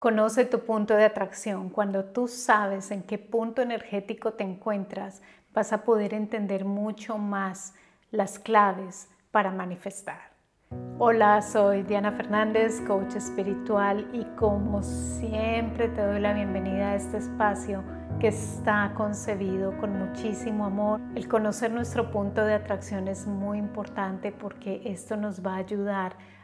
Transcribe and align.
Conoce 0.00 0.46
tu 0.46 0.60
punto 0.60 0.94
de 0.94 1.04
atracción. 1.04 1.68
Cuando 1.68 2.06
tú 2.06 2.26
sabes 2.26 2.90
en 2.90 3.02
qué 3.02 3.18
punto 3.18 3.60
energético 3.60 4.32
te 4.32 4.44
encuentras, 4.44 5.20
vas 5.52 5.74
a 5.74 5.84
poder 5.84 6.14
entender 6.14 6.64
mucho 6.64 7.18
más 7.18 7.74
las 8.10 8.38
claves 8.38 9.10
para 9.30 9.50
manifestar. 9.50 10.30
Hola, 10.98 11.42
soy 11.42 11.82
Diana 11.82 12.12
Fernández, 12.12 12.80
coach 12.86 13.16
espiritual 13.16 14.08
y 14.14 14.24
como 14.36 14.82
siempre 14.82 15.90
te 15.90 16.00
doy 16.00 16.18
la 16.18 16.32
bienvenida 16.32 16.92
a 16.92 16.94
este 16.94 17.18
espacio 17.18 17.84
que 18.20 18.28
está 18.28 18.94
concebido 18.96 19.76
con 19.76 19.98
muchísimo 19.98 20.64
amor. 20.64 20.98
El 21.14 21.28
conocer 21.28 21.72
nuestro 21.72 22.10
punto 22.10 22.42
de 22.42 22.54
atracción 22.54 23.06
es 23.06 23.26
muy 23.26 23.58
importante 23.58 24.32
porque 24.32 24.80
esto 24.86 25.18
nos 25.18 25.44
va 25.44 25.56
a 25.56 25.58
ayudar 25.58 26.12
a 26.12 26.39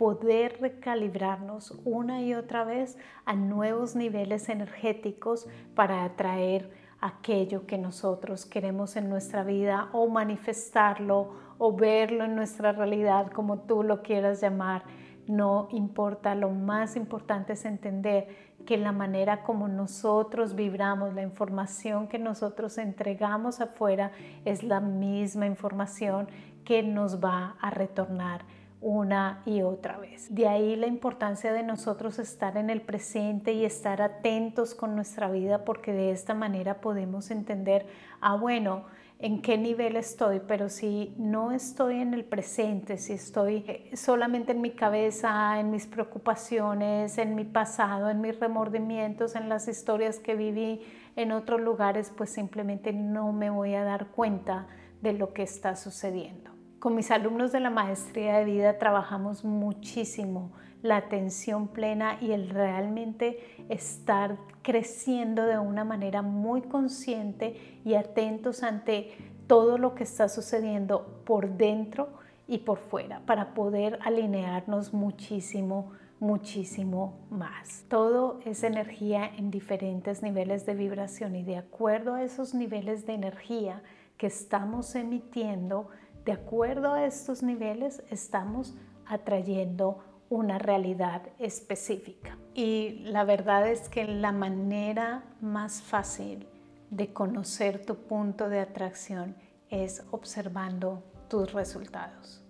poder 0.00 0.56
recalibrarnos 0.62 1.78
una 1.84 2.22
y 2.22 2.32
otra 2.32 2.64
vez 2.64 2.96
a 3.26 3.34
nuevos 3.34 3.94
niveles 3.94 4.48
energéticos 4.48 5.46
para 5.74 6.04
atraer 6.04 6.70
aquello 7.02 7.66
que 7.66 7.76
nosotros 7.76 8.46
queremos 8.46 8.96
en 8.96 9.10
nuestra 9.10 9.44
vida 9.44 9.90
o 9.92 10.08
manifestarlo 10.08 11.34
o 11.58 11.76
verlo 11.76 12.24
en 12.24 12.34
nuestra 12.34 12.72
realidad 12.72 13.30
como 13.30 13.58
tú 13.64 13.82
lo 13.82 14.00
quieras 14.00 14.40
llamar. 14.40 14.84
No 15.26 15.68
importa, 15.70 16.34
lo 16.34 16.48
más 16.48 16.96
importante 16.96 17.52
es 17.52 17.66
entender 17.66 18.54
que 18.64 18.78
la 18.78 18.92
manera 18.92 19.42
como 19.42 19.68
nosotros 19.68 20.54
vibramos, 20.54 21.12
la 21.12 21.22
información 21.22 22.08
que 22.08 22.18
nosotros 22.18 22.78
entregamos 22.78 23.60
afuera 23.60 24.12
es 24.46 24.62
la 24.62 24.80
misma 24.80 25.44
información 25.44 26.26
que 26.64 26.82
nos 26.82 27.22
va 27.22 27.56
a 27.60 27.68
retornar 27.68 28.46
una 28.80 29.42
y 29.44 29.62
otra 29.62 29.98
vez. 29.98 30.34
De 30.34 30.48
ahí 30.48 30.74
la 30.76 30.86
importancia 30.86 31.52
de 31.52 31.62
nosotros 31.62 32.18
estar 32.18 32.56
en 32.56 32.70
el 32.70 32.80
presente 32.80 33.52
y 33.52 33.64
estar 33.64 34.00
atentos 34.00 34.74
con 34.74 34.94
nuestra 34.94 35.30
vida 35.30 35.64
porque 35.64 35.92
de 35.92 36.10
esta 36.10 36.34
manera 36.34 36.80
podemos 36.80 37.30
entender, 37.30 37.86
ah, 38.20 38.36
bueno, 38.36 38.84
en 39.18 39.42
qué 39.42 39.58
nivel 39.58 39.96
estoy, 39.96 40.40
pero 40.40 40.70
si 40.70 41.14
no 41.18 41.52
estoy 41.52 42.00
en 42.00 42.14
el 42.14 42.24
presente, 42.24 42.96
si 42.96 43.12
estoy 43.12 43.64
eh, 43.68 43.94
solamente 43.94 44.52
en 44.52 44.62
mi 44.62 44.70
cabeza, 44.70 45.60
en 45.60 45.70
mis 45.70 45.86
preocupaciones, 45.86 47.18
en 47.18 47.34
mi 47.34 47.44
pasado, 47.44 48.08
en 48.08 48.22
mis 48.22 48.40
remordimientos, 48.40 49.36
en 49.36 49.50
las 49.50 49.68
historias 49.68 50.18
que 50.18 50.36
viví 50.36 50.80
en 51.16 51.32
otros 51.32 51.60
lugares, 51.60 52.10
pues 52.16 52.30
simplemente 52.30 52.94
no 52.94 53.30
me 53.32 53.50
voy 53.50 53.74
a 53.74 53.84
dar 53.84 54.06
cuenta 54.06 54.68
de 55.02 55.12
lo 55.12 55.34
que 55.34 55.42
está 55.42 55.76
sucediendo. 55.76 56.49
Con 56.80 56.94
mis 56.94 57.10
alumnos 57.10 57.52
de 57.52 57.60
la 57.60 57.68
maestría 57.68 58.38
de 58.38 58.46
vida 58.46 58.78
trabajamos 58.78 59.44
muchísimo 59.44 60.50
la 60.80 60.96
atención 60.96 61.68
plena 61.68 62.16
y 62.22 62.32
el 62.32 62.48
realmente 62.48 63.38
estar 63.68 64.38
creciendo 64.62 65.44
de 65.44 65.58
una 65.58 65.84
manera 65.84 66.22
muy 66.22 66.62
consciente 66.62 67.80
y 67.84 67.96
atentos 67.96 68.62
ante 68.62 69.12
todo 69.46 69.76
lo 69.76 69.94
que 69.94 70.04
está 70.04 70.30
sucediendo 70.30 71.22
por 71.26 71.50
dentro 71.50 72.08
y 72.48 72.58
por 72.58 72.78
fuera 72.78 73.20
para 73.26 73.52
poder 73.52 73.98
alinearnos 74.00 74.94
muchísimo, 74.94 75.92
muchísimo 76.18 77.12
más. 77.28 77.84
Todo 77.88 78.40
es 78.46 78.64
energía 78.64 79.30
en 79.36 79.50
diferentes 79.50 80.22
niveles 80.22 80.64
de 80.64 80.72
vibración 80.72 81.36
y 81.36 81.42
de 81.42 81.58
acuerdo 81.58 82.14
a 82.14 82.22
esos 82.22 82.54
niveles 82.54 83.04
de 83.04 83.12
energía 83.12 83.82
que 84.16 84.28
estamos 84.28 84.94
emitiendo, 84.96 85.88
de 86.30 86.34
acuerdo 86.34 86.92
a 86.92 87.06
estos 87.06 87.42
niveles 87.42 88.04
estamos 88.08 88.76
atrayendo 89.04 89.98
una 90.28 90.60
realidad 90.60 91.22
específica. 91.40 92.38
Y 92.54 93.00
la 93.02 93.24
verdad 93.24 93.66
es 93.66 93.88
que 93.88 94.04
la 94.04 94.30
manera 94.30 95.24
más 95.40 95.82
fácil 95.82 96.46
de 96.88 97.12
conocer 97.12 97.84
tu 97.84 97.96
punto 97.96 98.48
de 98.48 98.60
atracción 98.60 99.34
es 99.70 100.04
observando 100.12 101.02
tus 101.28 101.52
resultados. 101.52 102.44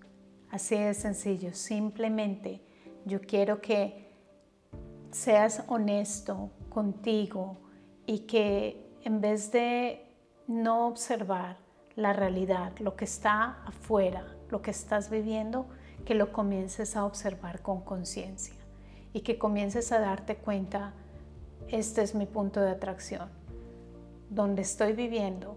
Así 0.51 0.77
de 0.77 0.93
sencillo, 0.93 1.55
simplemente 1.55 2.61
yo 3.07 3.23
quiero 3.23 3.63
que 3.63 4.13
seas 5.11 5.65
honesto 5.69 6.51
contigo 6.69 7.57
y 8.05 8.27
que 8.27 8.95
en 9.05 9.23
vez 9.23 9.51
de 9.51 10.05
no 10.47 10.87
observar 10.87 11.70
la 11.97 12.13
realidad, 12.13 12.73
lo 12.79 12.97
que 12.97 13.05
está 13.05 13.63
afuera, 13.65 14.25
lo 14.51 14.63
que 14.63 14.71
estás 14.71 15.11
viviendo, 15.11 15.67
que 16.05 16.15
lo 16.15 16.33
comiences 16.33 16.97
a 16.97 17.05
observar 17.05 17.63
con 17.63 17.83
conciencia 17.83 18.55
y 19.13 19.21
que 19.21 19.39
comiences 19.39 19.93
a 19.93 20.01
darte 20.01 20.37
cuenta, 20.37 20.93
este 21.69 22.03
es 22.03 22.15
mi 22.15 22.27
punto 22.27 22.61
de 22.61 22.71
atracción. 22.71 23.29
Donde 24.29 24.63
estoy 24.63 24.93
viviendo 24.93 25.57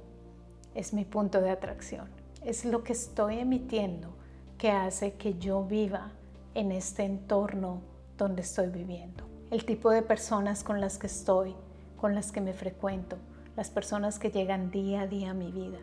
es 0.74 0.94
mi 0.94 1.06
punto 1.06 1.42
de 1.42 1.52
atracción. 1.52 2.10
Es 2.44 2.66
lo 2.66 2.84
que 2.84 2.94
estoy 2.94 3.40
emitiendo 3.40 4.10
que 4.58 4.72
hace 4.72 5.14
que 5.14 5.36
yo 5.36 5.64
viva 5.64 6.12
en 6.56 6.72
este 6.72 7.04
entorno 7.04 7.82
donde 8.18 8.42
estoy 8.42 8.68
viviendo. 8.68 9.26
El 9.52 9.66
tipo 9.66 9.92
de 9.92 10.02
personas 10.02 10.64
con 10.64 10.82
las 10.82 10.98
que 10.98 11.08
estoy, 11.08 11.56
con 11.98 12.16
las 12.16 12.32
que 12.32 12.42
me 12.42 12.54
frecuento, 12.54 13.18
las 13.56 13.70
personas 13.70 14.20
que 14.20 14.32
llegan 14.32 14.72
día 14.72 15.02
a 15.02 15.08
día 15.08 15.32
a 15.32 15.36
mi 15.36 15.52
vida. 15.52 15.78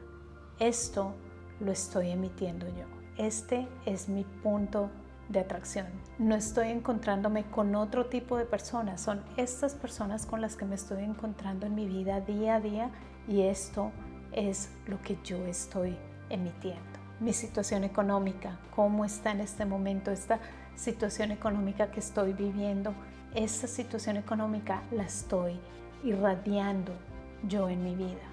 Esto 0.60 1.14
lo 1.58 1.72
estoy 1.72 2.10
emitiendo 2.10 2.68
yo. 2.68 2.84
Este 3.16 3.66
es 3.86 4.10
mi 4.10 4.24
punto 4.24 4.90
de 5.30 5.40
atracción. 5.40 5.86
No 6.18 6.34
estoy 6.34 6.68
encontrándome 6.68 7.44
con 7.44 7.74
otro 7.74 8.06
tipo 8.06 8.36
de 8.36 8.44
personas. 8.44 9.00
Son 9.00 9.22
estas 9.38 9.74
personas 9.74 10.26
con 10.26 10.42
las 10.42 10.56
que 10.56 10.66
me 10.66 10.74
estoy 10.74 11.04
encontrando 11.04 11.64
en 11.64 11.74
mi 11.74 11.86
vida 11.86 12.20
día 12.20 12.56
a 12.56 12.60
día 12.60 12.90
y 13.26 13.40
esto 13.40 13.90
es 14.32 14.68
lo 14.86 15.00
que 15.00 15.16
yo 15.24 15.38
estoy 15.46 15.96
emitiendo. 16.28 16.82
Mi 17.20 17.32
situación 17.32 17.82
económica, 17.82 18.58
cómo 18.76 19.06
está 19.06 19.30
en 19.30 19.40
este 19.40 19.64
momento 19.64 20.10
esta 20.10 20.40
situación 20.74 21.30
económica 21.30 21.90
que 21.90 22.00
estoy 22.00 22.34
viviendo, 22.34 22.92
esta 23.34 23.66
situación 23.66 24.18
económica 24.18 24.82
la 24.90 25.04
estoy 25.04 25.58
irradiando 26.04 26.92
yo 27.48 27.70
en 27.70 27.82
mi 27.82 27.94
vida 27.94 28.29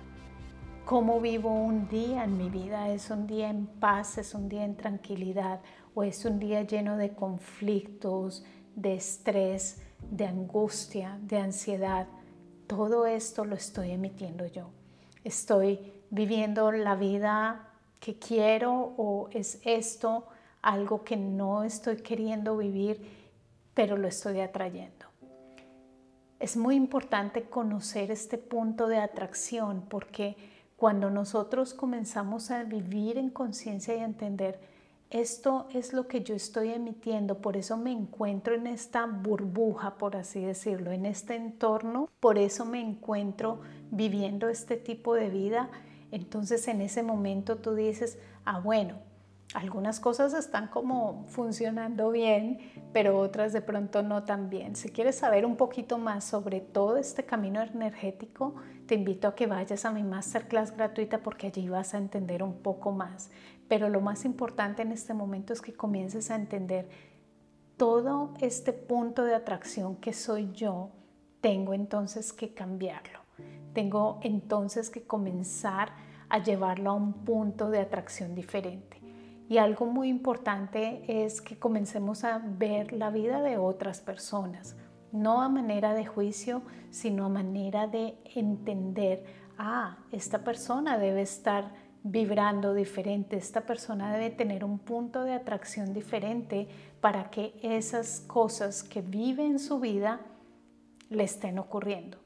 cómo 0.88 1.20
vivo 1.20 1.52
un 1.52 1.90
día 1.90 2.24
en 2.24 2.38
mi 2.38 2.50
vida. 2.50 2.90
¿Es 2.90 3.10
un 3.10 3.28
día 3.28 3.50
en 3.50 3.68
paz, 3.68 4.18
es 4.18 4.34
un 4.34 4.48
día 4.48 4.64
en 4.64 4.78
tranquilidad 4.78 5.60
o 5.94 6.02
es 6.02 6.24
un 6.24 6.40
día 6.40 6.62
lleno 6.62 6.96
de 6.96 7.14
conflictos, 7.14 8.46
de 8.74 8.96
estrés, 8.96 9.82
de 10.10 10.26
angustia, 10.26 11.20
de 11.22 11.40
ansiedad? 11.40 12.08
Todo 12.68 13.06
esto 13.06 13.44
lo 13.44 13.56
estoy 13.56 13.92
emitiendo 13.92 14.46
yo. 14.46 14.70
Estoy 15.26 15.92
viviendo 16.10 16.72
la 16.72 16.96
vida 16.96 17.68
que 18.00 18.18
quiero 18.18 18.94
o 18.96 19.28
es 19.34 19.60
esto 19.66 20.26
algo 20.62 21.04
que 21.04 21.18
no 21.18 21.66
estoy 21.66 21.98
queriendo 21.98 22.56
vivir, 22.56 23.06
pero 23.74 23.98
lo 23.98 24.08
estoy 24.08 24.40
atrayendo. 24.40 25.06
Es 26.40 26.56
muy 26.56 26.76
importante 26.76 27.44
conocer 27.44 28.10
este 28.10 28.38
punto 28.38 28.88
de 28.88 29.00
atracción 29.00 29.84
porque 29.90 30.38
cuando 30.78 31.10
nosotros 31.10 31.74
comenzamos 31.74 32.52
a 32.52 32.64
vivir 32.64 33.18
en 33.18 33.32
conciencia 33.32 33.96
y 33.96 34.00
a 34.00 34.06
entender, 34.06 34.60
esto 35.10 35.68
es 35.74 35.92
lo 35.92 36.08
que 36.08 36.22
yo 36.22 36.36
estoy 36.36 36.70
emitiendo, 36.70 37.40
por 37.40 37.58
eso 37.58 37.78
me 37.78 37.92
encuentro 37.92 38.54
en 38.54 38.68
esta 38.68 39.06
burbuja, 39.06 39.98
por 39.98 40.16
así 40.16 40.42
decirlo, 40.42 40.92
en 40.92 41.06
este 41.06 41.36
entorno, 41.36 42.10
por 42.20 42.38
eso 42.38 42.64
me 42.64 42.80
encuentro 42.80 43.62
viviendo 43.90 44.50
este 44.50 44.78
tipo 44.78 45.16
de 45.16 45.30
vida, 45.30 45.70
entonces 46.12 46.68
en 46.68 46.82
ese 46.82 47.04
momento 47.04 47.58
tú 47.58 47.74
dices, 47.74 48.20
ah, 48.46 48.60
bueno, 48.60 48.96
algunas 49.54 50.00
cosas 50.00 50.34
están 50.34 50.68
como 50.68 51.26
funcionando 51.30 52.12
bien, 52.12 52.60
pero 52.92 53.18
otras 53.18 53.54
de 53.54 53.62
pronto 53.62 54.04
no 54.04 54.24
tan 54.26 54.50
bien. 54.50 54.76
Si 54.76 54.90
quieres 54.90 55.16
saber 55.16 55.46
un 55.46 55.56
poquito 55.56 55.98
más 55.98 56.26
sobre 56.26 56.60
todo 56.60 56.98
este 56.98 57.24
camino 57.24 57.62
energético, 57.62 58.56
te 58.88 58.96
invito 58.96 59.28
a 59.28 59.36
que 59.36 59.48
vayas 59.48 59.86
a 59.86 59.92
mi 59.92 60.02
masterclass 60.02 60.76
gratuita 60.76 61.20
porque 61.20 61.48
allí 61.48 61.68
vas 61.68 61.94
a 61.94 61.98
entender 61.98 62.42
un 62.42 62.54
poco 62.54 62.92
más. 62.92 63.30
Pero 63.68 63.90
lo 63.90 64.02
más 64.02 64.26
importante 64.26 64.82
en 64.82 64.92
este 64.92 65.14
momento 65.14 65.54
es 65.54 65.62
que 65.62 65.74
comiences 65.74 66.32
a 66.32 66.36
entender 66.36 66.88
todo 67.76 68.34
este 68.40 68.74
punto 68.74 69.24
de 69.24 69.36
atracción 69.36 69.98
que 69.98 70.14
soy 70.14 70.52
yo, 70.54 70.90
tengo 71.42 71.74
entonces 71.74 72.34
que 72.34 72.54
cambiarlo. 72.54 73.20
Tengo 73.74 74.20
entonces 74.24 74.90
que 74.90 75.04
comenzar 75.04 75.92
a 76.30 76.42
llevarlo 76.42 76.92
a 76.92 76.96
un 76.96 77.14
punto 77.14 77.70
de 77.70 77.80
atracción 77.80 78.34
diferente. 78.34 79.00
Y 79.50 79.60
algo 79.60 79.86
muy 79.86 80.10
importante 80.10 81.04
es 81.26 81.42
que 81.42 81.58
comencemos 81.58 82.24
a 82.24 82.42
ver 82.44 82.92
la 82.94 83.12
vida 83.12 83.42
de 83.42 83.58
otras 83.58 84.02
personas, 84.02 84.76
no 85.12 85.42
a 85.42 85.50
manera 85.50 85.94
de 85.94 86.06
juicio, 86.06 86.62
sino 86.90 87.26
a 87.26 87.30
manera 87.30 87.88
de 87.88 88.18
entender, 88.36 89.24
ah, 89.58 89.98
esta 90.12 90.44
persona 90.44 90.98
debe 90.98 91.22
estar 91.22 91.72
vibrando 92.04 92.74
diferente, 92.74 93.36
esta 93.36 93.62
persona 93.62 94.14
debe 94.14 94.30
tener 94.30 94.64
un 94.64 94.80
punto 94.80 95.24
de 95.24 95.34
atracción 95.34 95.94
diferente 95.94 96.68
para 97.02 97.30
que 97.30 97.54
esas 97.62 98.22
cosas 98.22 98.84
que 98.84 99.02
vive 99.02 99.46
en 99.46 99.60
su 99.60 99.80
vida 99.80 100.22
le 101.10 101.24
estén 101.24 101.60
ocurriendo. 101.60 102.18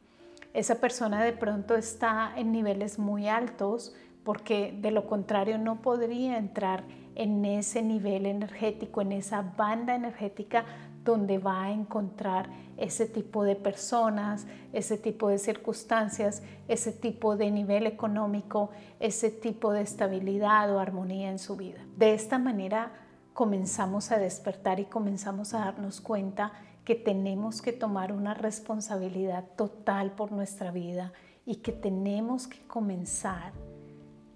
Esa 0.54 0.76
persona 0.76 1.24
de 1.24 1.34
pronto 1.34 1.76
está 1.76 2.34
en 2.36 2.52
niveles 2.52 3.00
muy 3.00 3.28
altos 3.28 3.96
porque 4.24 4.78
de 4.80 4.92
lo 4.92 5.08
contrario 5.08 5.58
no 5.58 5.82
podría 5.82 6.38
entrar 6.38 6.84
en 7.16 7.44
ese 7.46 7.82
nivel 7.82 8.26
energético, 8.26 9.02
en 9.02 9.14
esa 9.14 9.42
banda 9.42 9.96
energética 9.96 10.66
donde 11.04 11.38
va 11.38 11.64
a 11.64 11.72
encontrar 11.72 12.50
ese 12.78 13.06
tipo 13.06 13.44
de 13.44 13.56
personas, 13.56 14.48
ese 14.74 14.98
tipo 14.98 15.30
de 15.30 15.38
circunstancias, 15.38 16.42
ese 16.68 16.92
tipo 16.92 17.38
de 17.38 17.52
nivel 17.52 17.88
económico, 17.88 18.70
ese 19.00 19.30
tipo 19.30 19.72
de 19.72 19.82
estabilidad 19.82 20.74
o 20.74 20.80
armonía 20.80 21.30
en 21.30 21.40
su 21.40 21.56
vida. 21.56 21.80
De 21.98 22.14
esta 22.14 22.40
manera 22.40 22.92
comenzamos 23.34 24.12
a 24.12 24.18
despertar 24.18 24.80
y 24.80 24.86
comenzamos 24.86 25.54
a 25.54 25.60
darnos 25.60 26.02
cuenta 26.02 26.54
que 26.86 26.96
tenemos 26.96 27.62
que 27.62 27.74
tomar 27.74 28.12
una 28.12 28.34
responsabilidad 28.34 29.46
total 29.56 30.12
por 30.12 30.32
nuestra 30.32 30.72
vida 30.72 31.14
y 31.46 31.58
que 31.58 31.72
tenemos 31.72 32.48
que 32.48 32.62
comenzar 32.68 33.54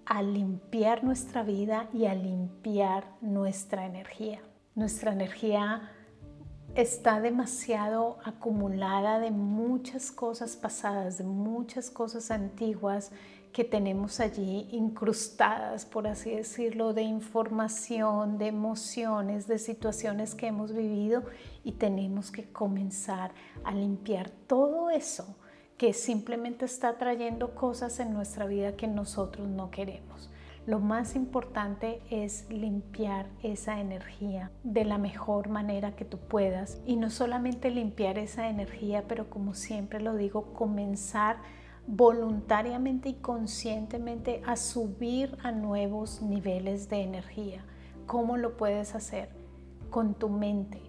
a 0.04 0.22
limpiar 0.22 1.02
nuestra 1.02 1.42
vida 1.42 1.88
y 1.92 2.06
a 2.06 2.14
limpiar 2.14 3.04
nuestra 3.20 3.86
energía. 3.86 4.40
Nuestra 4.76 5.12
energía 5.12 5.90
está 6.76 7.20
demasiado 7.20 8.18
acumulada 8.22 9.18
de 9.18 9.30
muchas 9.30 10.12
cosas 10.12 10.56
pasadas, 10.56 11.16
de 11.16 11.24
muchas 11.24 11.88
cosas 11.88 12.30
antiguas 12.30 13.10
que 13.50 13.64
tenemos 13.64 14.20
allí 14.20 14.68
incrustadas, 14.70 15.86
por 15.86 16.06
así 16.06 16.32
decirlo, 16.32 16.92
de 16.92 17.00
información, 17.00 18.36
de 18.36 18.48
emociones, 18.48 19.46
de 19.46 19.58
situaciones 19.58 20.34
que 20.34 20.48
hemos 20.48 20.74
vivido 20.74 21.24
y 21.64 21.72
tenemos 21.72 22.30
que 22.30 22.44
comenzar 22.44 23.32
a 23.64 23.72
limpiar 23.72 24.28
todo 24.46 24.90
eso 24.90 25.34
que 25.78 25.94
simplemente 25.94 26.66
está 26.66 26.98
trayendo 26.98 27.54
cosas 27.54 27.98
en 28.00 28.12
nuestra 28.12 28.44
vida 28.44 28.76
que 28.76 28.86
nosotros 28.86 29.48
no 29.48 29.70
queremos. 29.70 30.28
Lo 30.66 30.80
más 30.80 31.14
importante 31.14 32.02
es 32.10 32.50
limpiar 32.50 33.28
esa 33.44 33.78
energía 33.78 34.50
de 34.64 34.84
la 34.84 34.98
mejor 34.98 35.48
manera 35.48 35.94
que 35.94 36.04
tú 36.04 36.18
puedas 36.18 36.80
y 36.84 36.96
no 36.96 37.08
solamente 37.08 37.70
limpiar 37.70 38.18
esa 38.18 38.48
energía, 38.48 39.04
pero 39.06 39.30
como 39.30 39.54
siempre 39.54 40.00
lo 40.00 40.16
digo, 40.16 40.52
comenzar 40.54 41.36
voluntariamente 41.86 43.10
y 43.10 43.14
conscientemente 43.14 44.42
a 44.44 44.56
subir 44.56 45.38
a 45.44 45.52
nuevos 45.52 46.20
niveles 46.20 46.88
de 46.88 47.02
energía. 47.02 47.64
¿Cómo 48.06 48.36
lo 48.36 48.56
puedes 48.56 48.96
hacer? 48.96 49.28
Con 49.88 50.14
tu 50.14 50.28
mente. 50.28 50.82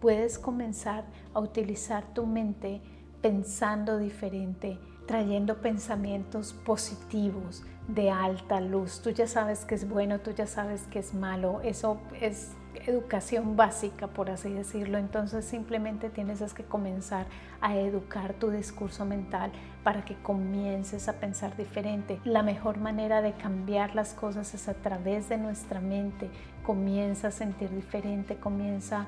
Puedes 0.00 0.40
comenzar 0.40 1.04
a 1.34 1.38
utilizar 1.38 2.14
tu 2.14 2.26
mente 2.26 2.80
pensando 3.22 3.98
diferente, 3.98 4.80
trayendo 5.10 5.56
pensamientos 5.56 6.52
positivos, 6.52 7.64
de 7.88 8.12
alta 8.12 8.60
luz. 8.60 9.00
Tú 9.02 9.10
ya 9.10 9.26
sabes 9.26 9.64
que 9.64 9.74
es 9.74 9.88
bueno, 9.88 10.20
tú 10.20 10.30
ya 10.30 10.46
sabes 10.46 10.82
que 10.82 11.00
es 11.00 11.14
malo. 11.14 11.60
Eso 11.64 12.00
es 12.20 12.52
educación 12.86 13.56
básica, 13.56 14.06
por 14.06 14.30
así 14.30 14.50
decirlo. 14.50 14.98
Entonces 14.98 15.44
simplemente 15.44 16.10
tienes 16.10 16.54
que 16.54 16.62
comenzar 16.62 17.26
a 17.60 17.76
educar 17.76 18.34
tu 18.34 18.52
discurso 18.52 19.04
mental 19.04 19.50
para 19.82 20.04
que 20.04 20.14
comiences 20.14 21.08
a 21.08 21.14
pensar 21.14 21.56
diferente. 21.56 22.20
La 22.24 22.44
mejor 22.44 22.78
manera 22.78 23.20
de 23.20 23.32
cambiar 23.32 23.96
las 23.96 24.14
cosas 24.14 24.54
es 24.54 24.68
a 24.68 24.74
través 24.74 25.28
de 25.28 25.38
nuestra 25.38 25.80
mente. 25.80 26.30
Comienza 26.64 27.28
a 27.28 27.32
sentir 27.32 27.70
diferente, 27.70 28.36
comienza 28.36 29.00
a 29.00 29.06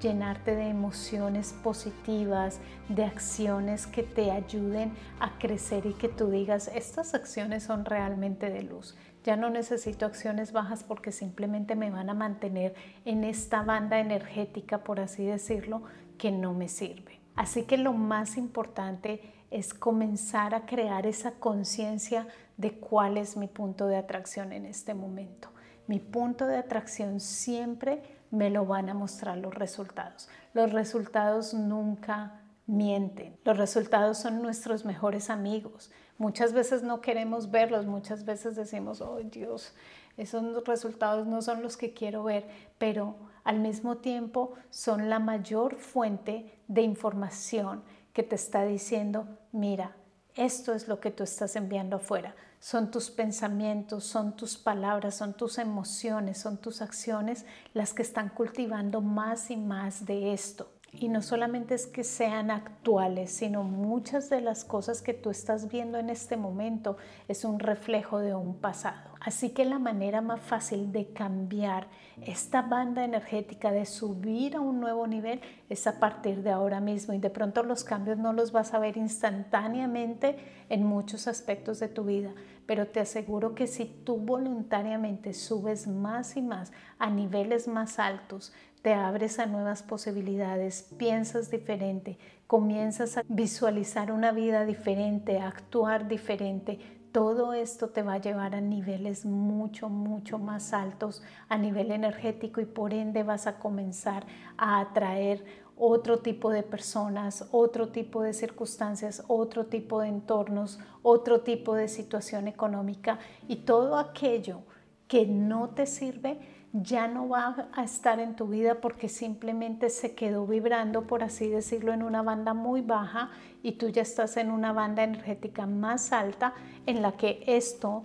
llenarte 0.00 0.54
de 0.54 0.68
emociones 0.68 1.52
positivas, 1.52 2.60
de 2.88 3.04
acciones 3.04 3.86
que 3.86 4.04
te 4.04 4.30
ayuden 4.30 4.92
a 5.18 5.38
crecer 5.38 5.86
y 5.86 5.94
que 5.94 6.08
tú 6.08 6.30
digas, 6.30 6.70
estas 6.74 7.14
acciones 7.14 7.64
son 7.64 7.84
realmente 7.84 8.50
de 8.50 8.62
luz. 8.62 8.96
Ya 9.24 9.36
no 9.36 9.50
necesito 9.50 10.06
acciones 10.06 10.52
bajas 10.52 10.84
porque 10.84 11.10
simplemente 11.10 11.74
me 11.74 11.90
van 11.90 12.10
a 12.10 12.14
mantener 12.14 12.74
en 13.04 13.24
esta 13.24 13.62
banda 13.62 13.98
energética, 13.98 14.84
por 14.84 15.00
así 15.00 15.24
decirlo, 15.24 15.82
que 16.16 16.30
no 16.30 16.54
me 16.54 16.68
sirve. 16.68 17.20
Así 17.34 17.64
que 17.64 17.76
lo 17.76 17.92
más 17.92 18.36
importante 18.36 19.20
es 19.50 19.74
comenzar 19.74 20.54
a 20.54 20.64
crear 20.64 21.06
esa 21.06 21.32
conciencia 21.32 22.28
de 22.56 22.78
cuál 22.78 23.16
es 23.16 23.36
mi 23.36 23.48
punto 23.48 23.88
de 23.88 23.96
atracción 23.96 24.52
en 24.52 24.64
este 24.64 24.94
momento. 24.94 25.50
Mi 25.88 25.98
punto 25.98 26.46
de 26.46 26.56
atracción 26.56 27.20
siempre 27.20 28.15
me 28.30 28.50
lo 28.50 28.66
van 28.66 28.88
a 28.88 28.94
mostrar 28.94 29.38
los 29.38 29.54
resultados. 29.54 30.28
Los 30.54 30.72
resultados 30.72 31.54
nunca 31.54 32.40
mienten. 32.66 33.36
Los 33.44 33.56
resultados 33.56 34.18
son 34.18 34.42
nuestros 34.42 34.84
mejores 34.84 35.30
amigos. 35.30 35.90
Muchas 36.18 36.52
veces 36.52 36.82
no 36.82 37.00
queremos 37.00 37.50
verlos, 37.50 37.86
muchas 37.86 38.24
veces 38.24 38.56
decimos, 38.56 39.00
oh 39.00 39.18
Dios, 39.22 39.74
esos 40.16 40.64
resultados 40.64 41.26
no 41.26 41.42
son 41.42 41.62
los 41.62 41.76
que 41.76 41.92
quiero 41.92 42.24
ver, 42.24 42.48
pero 42.78 43.16
al 43.44 43.60
mismo 43.60 43.98
tiempo 43.98 44.54
son 44.70 45.10
la 45.10 45.18
mayor 45.18 45.76
fuente 45.76 46.58
de 46.68 46.82
información 46.82 47.82
que 48.12 48.22
te 48.22 48.34
está 48.34 48.64
diciendo, 48.64 49.28
mira, 49.52 49.94
esto 50.36 50.74
es 50.74 50.88
lo 50.88 51.00
que 51.00 51.10
tú 51.10 51.24
estás 51.24 51.56
enviando 51.56 51.96
afuera 51.96 52.34
son 52.66 52.90
tus 52.90 53.10
pensamientos, 53.10 54.04
son 54.04 54.34
tus 54.36 54.56
palabras, 54.56 55.14
son 55.14 55.34
tus 55.34 55.58
emociones, 55.58 56.38
son 56.38 56.56
tus 56.56 56.82
acciones 56.82 57.44
las 57.74 57.92
que 57.92 58.02
están 58.02 58.28
cultivando 58.28 59.00
más 59.00 59.50
y 59.50 59.56
más 59.56 60.06
de 60.06 60.32
esto. 60.32 60.68
Y 60.98 61.08
no 61.08 61.20
solamente 61.20 61.74
es 61.74 61.86
que 61.86 62.04
sean 62.04 62.50
actuales, 62.50 63.30
sino 63.30 63.62
muchas 63.62 64.30
de 64.30 64.40
las 64.40 64.64
cosas 64.64 65.02
que 65.02 65.12
tú 65.12 65.28
estás 65.28 65.68
viendo 65.68 65.98
en 65.98 66.08
este 66.08 66.38
momento 66.38 66.96
es 67.28 67.44
un 67.44 67.58
reflejo 67.58 68.18
de 68.18 68.34
un 68.34 68.54
pasado. 68.54 69.10
Así 69.20 69.50
que 69.50 69.64
la 69.64 69.78
manera 69.78 70.20
más 70.20 70.40
fácil 70.40 70.92
de 70.92 71.12
cambiar 71.12 71.88
esta 72.22 72.62
banda 72.62 73.04
energética, 73.04 73.72
de 73.72 73.84
subir 73.84 74.56
a 74.56 74.60
un 74.60 74.80
nuevo 74.80 75.06
nivel, 75.06 75.40
es 75.68 75.86
a 75.86 76.00
partir 76.00 76.42
de 76.42 76.50
ahora 76.50 76.80
mismo. 76.80 77.12
Y 77.12 77.18
de 77.18 77.28
pronto 77.28 77.62
los 77.62 77.84
cambios 77.84 78.16
no 78.16 78.32
los 78.32 78.52
vas 78.52 78.72
a 78.72 78.78
ver 78.78 78.96
instantáneamente 78.96 80.38
en 80.68 80.84
muchos 80.84 81.28
aspectos 81.28 81.78
de 81.80 81.88
tu 81.88 82.04
vida, 82.04 82.32
pero 82.66 82.86
te 82.86 83.00
aseguro 83.00 83.54
que 83.54 83.66
si 83.66 83.84
tú 83.84 84.16
voluntariamente 84.16 85.34
subes 85.34 85.86
más 85.86 86.36
y 86.36 86.42
más 86.42 86.72
a 86.98 87.10
niveles 87.10 87.68
más 87.68 87.98
altos, 87.98 88.52
te 88.86 88.94
abres 88.94 89.40
a 89.40 89.46
nuevas 89.46 89.82
posibilidades, 89.82 90.94
piensas 90.96 91.50
diferente, 91.50 92.18
comienzas 92.46 93.16
a 93.16 93.24
visualizar 93.26 94.12
una 94.12 94.30
vida 94.30 94.64
diferente, 94.64 95.40
a 95.40 95.48
actuar 95.48 96.06
diferente, 96.06 96.78
todo 97.10 97.52
esto 97.52 97.88
te 97.88 98.04
va 98.04 98.12
a 98.12 98.20
llevar 98.20 98.54
a 98.54 98.60
niveles 98.60 99.26
mucho, 99.26 99.88
mucho 99.88 100.38
más 100.38 100.72
altos 100.72 101.24
a 101.48 101.58
nivel 101.58 101.90
energético 101.90 102.60
y 102.60 102.64
por 102.64 102.94
ende 102.94 103.24
vas 103.24 103.48
a 103.48 103.58
comenzar 103.58 104.24
a 104.56 104.78
atraer 104.78 105.44
otro 105.76 106.20
tipo 106.20 106.50
de 106.50 106.62
personas, 106.62 107.48
otro 107.50 107.88
tipo 107.88 108.22
de 108.22 108.34
circunstancias, 108.34 109.24
otro 109.26 109.66
tipo 109.66 110.00
de 110.00 110.10
entornos, 110.10 110.78
otro 111.02 111.40
tipo 111.40 111.74
de 111.74 111.88
situación 111.88 112.46
económica 112.46 113.18
y 113.48 113.56
todo 113.56 113.98
aquello 113.98 114.60
que 115.08 115.26
no 115.26 115.70
te 115.70 115.86
sirve 115.86 116.38
ya 116.82 117.08
no 117.08 117.28
va 117.28 117.68
a 117.72 117.84
estar 117.84 118.20
en 118.20 118.36
tu 118.36 118.48
vida 118.48 118.80
porque 118.80 119.08
simplemente 119.08 119.88
se 119.88 120.14
quedó 120.14 120.46
vibrando, 120.46 121.06
por 121.06 121.22
así 121.22 121.48
decirlo, 121.48 121.92
en 121.92 122.02
una 122.02 122.22
banda 122.22 122.54
muy 122.54 122.82
baja 122.82 123.30
y 123.62 123.72
tú 123.72 123.88
ya 123.88 124.02
estás 124.02 124.36
en 124.36 124.50
una 124.50 124.72
banda 124.72 125.02
energética 125.02 125.66
más 125.66 126.12
alta 126.12 126.54
en 126.86 127.02
la 127.02 127.12
que 127.12 127.42
esto 127.46 128.04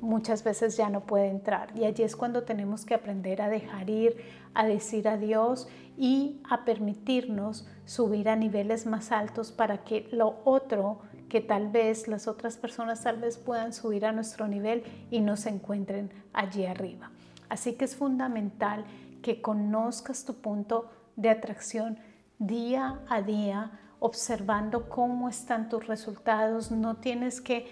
muchas 0.00 0.44
veces 0.44 0.76
ya 0.76 0.90
no 0.90 1.02
puede 1.02 1.28
entrar. 1.28 1.70
Y 1.76 1.84
allí 1.84 2.02
es 2.02 2.16
cuando 2.16 2.42
tenemos 2.42 2.84
que 2.84 2.94
aprender 2.94 3.42
a 3.42 3.48
dejar 3.48 3.88
ir, 3.88 4.16
a 4.54 4.66
decir 4.66 5.08
adiós 5.08 5.68
y 5.96 6.40
a 6.48 6.64
permitirnos 6.64 7.66
subir 7.84 8.28
a 8.28 8.36
niveles 8.36 8.86
más 8.86 9.12
altos 9.12 9.52
para 9.52 9.78
que 9.84 10.08
lo 10.10 10.40
otro 10.44 11.00
que 11.28 11.40
tal 11.40 11.68
vez 11.68 12.08
las 12.08 12.26
otras 12.26 12.56
personas 12.56 13.02
tal 13.02 13.18
vez 13.18 13.38
puedan 13.38 13.72
subir 13.72 14.04
a 14.04 14.12
nuestro 14.12 14.48
nivel 14.48 14.82
y 15.10 15.20
nos 15.20 15.46
encuentren 15.46 16.10
allí 16.32 16.66
arriba. 16.66 17.10
Así 17.50 17.74
que 17.74 17.84
es 17.84 17.94
fundamental 17.94 18.86
que 19.22 19.42
conozcas 19.42 20.24
tu 20.24 20.40
punto 20.40 20.90
de 21.16 21.28
atracción 21.28 21.98
día 22.38 23.00
a 23.08 23.20
día, 23.20 23.72
observando 23.98 24.88
cómo 24.88 25.28
están 25.28 25.68
tus 25.68 25.86
resultados. 25.86 26.70
No 26.70 26.96
tienes 26.96 27.42
que 27.42 27.66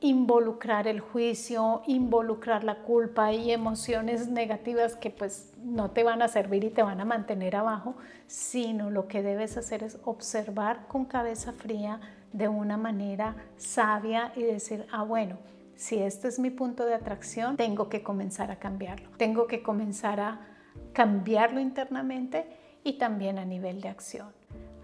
involucrar 0.00 0.88
el 0.88 0.98
juicio, 0.98 1.82
involucrar 1.86 2.64
la 2.64 2.82
culpa 2.82 3.32
y 3.32 3.52
emociones 3.52 4.26
negativas 4.28 4.96
que 4.96 5.10
pues 5.10 5.52
no 5.62 5.92
te 5.92 6.02
van 6.02 6.22
a 6.22 6.28
servir 6.28 6.64
y 6.64 6.70
te 6.70 6.82
van 6.82 7.00
a 7.00 7.04
mantener 7.04 7.54
abajo, 7.54 7.94
sino 8.26 8.90
lo 8.90 9.06
que 9.06 9.22
debes 9.22 9.56
hacer 9.56 9.84
es 9.84 9.98
observar 10.04 10.88
con 10.88 11.04
cabeza 11.04 11.52
fría 11.52 12.00
de 12.32 12.48
una 12.48 12.76
manera 12.76 13.36
sabia 13.56 14.32
y 14.34 14.42
decir, 14.42 14.86
ah, 14.90 15.04
bueno, 15.04 15.36
si 15.76 15.98
este 15.98 16.28
es 16.28 16.38
mi 16.38 16.50
punto 16.50 16.84
de 16.86 16.94
atracción, 16.94 17.56
tengo 17.56 17.88
que 17.88 18.02
comenzar 18.02 18.50
a 18.50 18.58
cambiarlo. 18.58 19.10
Tengo 19.16 19.46
que 19.46 19.62
comenzar 19.62 20.20
a 20.20 20.40
cambiarlo 20.92 21.60
internamente 21.60 22.46
y 22.84 22.98
también 22.98 23.38
a 23.38 23.44
nivel 23.44 23.80
de 23.80 23.88
acción. 23.88 24.32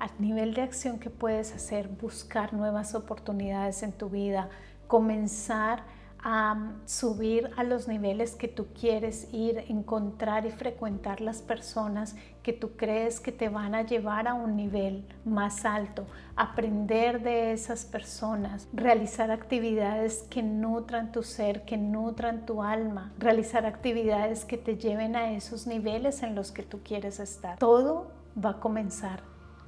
a 0.01 0.09
nivel 0.21 0.55
de 0.55 0.63
acción 0.63 0.99
que 1.01 1.11
puedes 1.11 1.53
hacer, 1.55 1.89
buscar 1.89 2.53
nuevas 2.53 2.95
oportunidades 2.95 3.83
en 3.83 3.93
tu 3.93 4.09
vida, 4.09 4.49
comenzar 4.87 5.83
a 6.23 6.73
subir 6.85 7.51
a 7.57 7.65
los 7.65 7.89
niveles 7.89 8.35
que 8.35 8.49
tú 8.49 8.67
quieres 8.79 9.29
ir, 9.33 9.65
encontrar 9.69 10.47
y 10.47 10.51
frecuentar 10.51 11.21
las 11.21 11.43
personas 11.43 12.17
que 12.43 12.53
tú 12.53 12.77
crees 12.77 13.21
que 13.21 13.31
te 13.33 13.49
van 13.49 13.75
a 13.75 13.83
llevar 13.83 14.27
a 14.27 14.35
un 14.35 14.57
nivel 14.57 15.07
más 15.25 15.65
alto, 15.65 16.07
aprender 16.35 17.23
de 17.23 17.53
esas 17.53 17.85
personas, 17.85 18.69
realizar 18.73 19.31
actividades 19.31 20.25
que 20.31 20.43
nutran 20.43 21.13
tu 21.13 21.23
ser, 21.23 21.65
que 21.65 21.77
nutran 21.77 22.47
tu 22.47 22.63
alma, 22.63 23.13
realizar 23.19 23.67
actividades 23.67 24.45
que 24.45 24.57
te 24.57 24.77
lleven 24.77 25.15
a 25.15 25.33
esos 25.33 25.67
niveles 25.67 26.23
en 26.23 26.35
los 26.35 26.53
que 26.53 26.63
tú 26.63 26.81
quieres 26.83 27.21
estar. 27.21 27.59
Todo 27.59 28.11
va 28.43 28.51
a 28.51 28.61
comenzar 28.61 29.21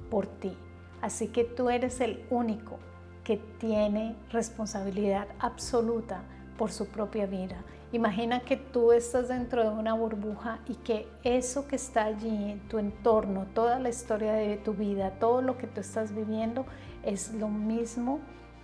por 0.09 0.27
ti. 0.27 0.57
Así 1.01 1.27
que 1.27 1.43
tú 1.43 1.69
eres 1.69 1.99
el 2.01 2.25
único 2.29 2.77
que 3.23 3.37
tiene 3.37 4.15
responsabilidad 4.31 5.27
absoluta 5.39 6.23
por 6.57 6.71
su 6.71 6.87
propia 6.87 7.25
vida. 7.25 7.63
Imagina 7.93 8.39
que 8.39 8.55
tú 8.55 8.93
estás 8.93 9.27
dentro 9.27 9.63
de 9.63 9.69
una 9.69 9.93
burbuja 9.93 10.59
y 10.67 10.75
que 10.75 11.07
eso 11.23 11.67
que 11.67 11.75
está 11.75 12.05
allí 12.05 12.61
tu 12.69 12.79
entorno, 12.79 13.47
toda 13.53 13.79
la 13.79 13.89
historia 13.89 14.31
de 14.31 14.55
tu 14.57 14.73
vida, 14.73 15.11
todo 15.19 15.41
lo 15.41 15.57
que 15.57 15.67
tú 15.67 15.81
estás 15.81 16.15
viviendo 16.15 16.65
es 17.03 17.33
lo 17.33 17.49
mismo 17.49 18.19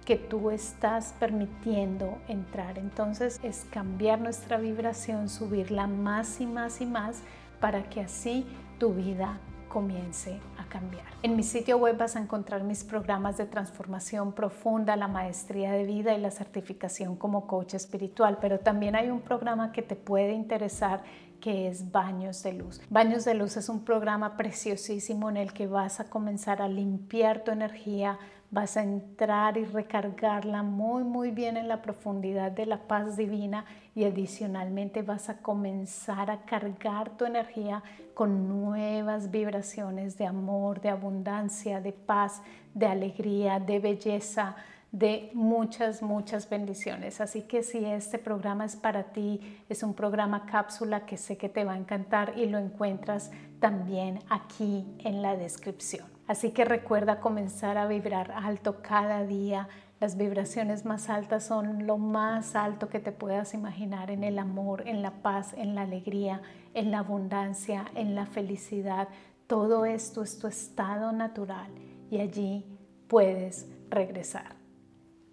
que 0.05 0.15
tú 0.15 0.49
estás 0.51 1.13
permitiendo 1.19 2.17
entrar. 2.29 2.79
Entonces 2.79 3.41
es 3.43 3.65
cambiar 3.69 4.21
nuestra 4.21 4.57
vibración, 4.57 5.27
subirla 5.27 5.87
más 5.87 6.39
y 6.39 6.45
más 6.45 6.79
y 6.79 6.85
más 6.85 7.21
para 7.59 7.83
que 7.89 7.99
así 7.99 8.45
tu 8.79 8.93
vida 8.93 9.39
comience 9.67 10.39
a 10.57 10.65
cambiar. 10.65 11.05
En 11.23 11.35
mi 11.35 11.43
sitio 11.43 11.77
web 11.77 11.97
vas 11.97 12.15
a 12.15 12.19
encontrar 12.19 12.63
mis 12.63 12.83
programas 12.83 13.37
de 13.37 13.45
transformación 13.45 14.33
profunda, 14.33 14.95
la 14.95 15.07
maestría 15.07 15.71
de 15.71 15.85
vida 15.85 16.13
y 16.13 16.21
la 16.21 16.31
certificación 16.31 17.15
como 17.15 17.47
coach 17.47 17.73
espiritual, 17.73 18.37
pero 18.41 18.59
también 18.59 18.95
hay 18.95 19.09
un 19.09 19.21
programa 19.21 19.71
que 19.71 19.81
te 19.81 19.95
puede 19.95 20.33
interesar 20.33 21.03
que 21.39 21.67
es 21.67 21.91
Baños 21.91 22.41
de 22.43 22.53
Luz. 22.53 22.81
Baños 22.89 23.25
de 23.25 23.35
Luz 23.35 23.57
es 23.57 23.69
un 23.69 23.83
programa 23.83 24.37
preciosísimo 24.37 25.29
en 25.29 25.37
el 25.37 25.53
que 25.53 25.67
vas 25.67 25.99
a 25.99 26.09
comenzar 26.09 26.61
a 26.61 26.67
limpiar 26.67 27.43
tu 27.43 27.51
energía, 27.51 28.17
vas 28.49 28.77
a 28.77 28.83
entrar 28.83 29.57
y 29.57 29.65
recargarla 29.65 30.63
muy 30.63 31.03
muy 31.03 31.31
bien 31.31 31.57
en 31.57 31.67
la 31.67 31.81
profundidad 31.81 32.51
de 32.51 32.65
la 32.65 32.87
paz 32.87 33.17
divina 33.17 33.65
y 33.93 34.05
adicionalmente 34.05 35.01
vas 35.01 35.29
a 35.29 35.39
comenzar 35.39 36.31
a 36.31 36.41
cargar 36.41 37.09
tu 37.17 37.25
energía 37.25 37.83
con 38.13 38.47
nuevas 38.47 39.31
vibraciones 39.31 40.17
de 40.17 40.25
amor, 40.25 40.81
de 40.81 40.89
abundancia, 40.89 41.81
de 41.81 41.91
paz, 41.91 42.41
de 42.73 42.87
alegría, 42.87 43.59
de 43.59 43.79
belleza, 43.79 44.55
de 44.91 45.29
muchas, 45.33 46.01
muchas 46.01 46.49
bendiciones. 46.49 47.19
Así 47.21 47.41
que 47.43 47.63
si 47.63 47.83
este 47.85 48.19
programa 48.19 48.65
es 48.65 48.75
para 48.75 49.11
ti, 49.11 49.61
es 49.69 49.83
un 49.83 49.93
programa 49.93 50.45
cápsula 50.45 51.05
que 51.05 51.17
sé 51.17 51.37
que 51.37 51.49
te 51.49 51.65
va 51.65 51.73
a 51.73 51.77
encantar 51.77 52.37
y 52.37 52.45
lo 52.47 52.57
encuentras 52.57 53.31
también 53.59 54.19
aquí 54.29 54.85
en 54.99 55.21
la 55.21 55.35
descripción. 55.35 56.05
Así 56.27 56.51
que 56.51 56.65
recuerda 56.65 57.19
comenzar 57.19 57.77
a 57.77 57.87
vibrar 57.87 58.31
alto 58.31 58.81
cada 58.81 59.25
día. 59.25 59.67
Las 59.99 60.17
vibraciones 60.17 60.85
más 60.85 61.09
altas 61.09 61.45
son 61.45 61.87
lo 61.87 61.97
más 61.97 62.55
alto 62.55 62.89
que 62.89 62.99
te 62.99 63.11
puedas 63.11 63.53
imaginar 63.53 64.11
en 64.11 64.23
el 64.23 64.37
amor, 64.37 64.87
en 64.87 65.01
la 65.01 65.11
paz, 65.21 65.53
en 65.57 65.73
la 65.73 65.83
alegría, 65.83 66.41
en 66.73 66.91
la 66.91 66.99
abundancia, 66.99 67.85
en 67.95 68.13
la 68.13 68.25
felicidad. 68.25 69.07
Todo 69.47 69.85
esto 69.85 70.21
es 70.21 70.37
tu 70.37 70.47
estado 70.47 71.11
natural 71.13 71.71
y 72.11 72.19
allí 72.19 72.65
puedes 73.07 73.65
regresar 73.89 74.56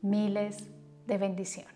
miles 0.05 0.69
de 1.07 1.19
bendiciones. 1.19 1.74